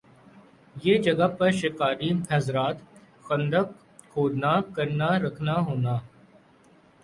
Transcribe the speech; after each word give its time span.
یِہ 0.75 0.95
جگہ 1.05 1.27
پر 1.37 1.49
شکاری 1.59 2.09
حضرات 2.31 2.77
خندق 3.25 3.67
کھودنا 4.11 4.53
کرنا 4.75 5.09
رکھنا 5.23 5.55
ہونا 5.67 5.95